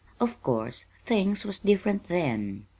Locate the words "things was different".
1.05-2.05